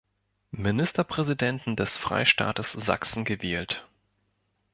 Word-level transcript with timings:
Ministerpräsidenten 0.57 1.75
des 1.75 1.95
Freistaates 1.97 2.71
Sachsen 2.71 3.23
gewählt. 3.23 3.87